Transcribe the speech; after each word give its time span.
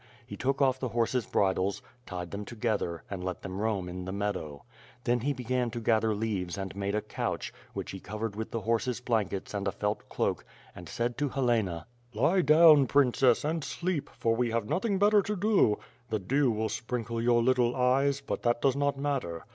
He 0.25 0.35
took 0.35 0.63
ofF 0.63 0.79
the 0.79 0.87
horses' 0.89 1.27
bridles, 1.27 1.83
tied 2.07 2.31
them 2.31 2.43
to 2.45 2.55
gether, 2.55 3.03
and 3.07 3.23
lot 3.23 3.43
them 3.43 3.59
roam 3.61 3.87
in 3.87 4.05
the 4.05 4.11
meadow. 4.11 4.65
Then 5.03 5.19
he 5.19 5.31
began 5.31 5.69
to 5.69 5.79
gather 5.79 6.15
leaves 6.15 6.57
and 6.57 6.75
made 6.75 6.95
a 6.95 7.03
couch, 7.03 7.53
which 7.75 7.91
he 7.91 7.99
covered 7.99 8.35
with 8.35 8.49
the 8.49 8.61
horses' 8.61 8.99
blankets 8.99 9.53
and 9.53 9.67
with 9.67 9.75
a 9.75 9.77
felt 9.77 10.09
cloak, 10.09 10.43
and 10.75 10.89
said 10.89 11.19
to 11.19 11.29
Helena: 11.29 11.71
1^5^ 11.71 11.75
^ITE 11.75 11.75
FIRE 11.75 11.75
AND 11.75 12.15
SWORD.• 12.19 12.25
"Lie 12.35 12.41
down. 12.41 12.87
Princess, 12.87 13.45
and 13.45 13.63
sleep, 13.63 14.09
for 14.17 14.35
we 14.35 14.49
have 14.49 14.67
nothing 14.67 14.97
l)eLter 14.97 15.23
to 15.23 15.35
do. 15.35 15.77
The 16.09 16.17
dew 16.17 16.49
will 16.49 16.69
sprinkle 16.69 17.21
your 17.21 17.43
little 17.43 17.75
eyes, 17.75 18.21
but 18.21 18.41
that 18.41 18.59
does 18.59 18.75
not 18.75 18.97
matter. 18.97 19.45